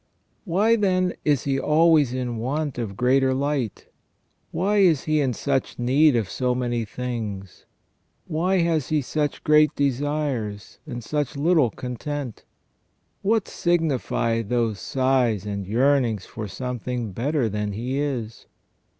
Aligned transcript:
Why, 0.45 0.77
then, 0.77 1.13
is 1.23 1.43
he 1.43 1.59
always 1.59 2.11
in 2.11 2.37
want 2.37 2.79
of 2.79 2.97
greater 2.97 3.35
light? 3.35 3.85
Why 4.49 4.77
is 4.79 5.03
he 5.03 5.21
in 5.21 5.33
such 5.33 5.77
need 5.77 6.15
of 6.15 6.27
so 6.27 6.55
many 6.55 6.85
things? 6.85 7.67
Why 8.25 8.61
has 8.61 8.89
he 8.89 9.03
such 9.03 9.43
great 9.43 9.75
desires 9.75 10.79
and 10.87 11.03
such 11.03 11.35
little 11.35 11.69
content? 11.69 12.45
What 13.21 13.47
signify 13.47 14.41
those 14.41 14.79
sighs 14.79 15.45
and 15.45 15.67
yearnings 15.67 16.25
for 16.25 16.47
something 16.47 17.11
better 17.11 17.47
than 17.47 17.73
he 17.73 17.99
is 17.99 18.47